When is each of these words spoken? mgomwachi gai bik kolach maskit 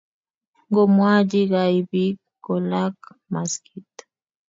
mgomwachi 0.67 1.41
gai 1.51 1.75
bik 1.89 2.17
kolach 2.45 3.01
maskit 3.31 3.93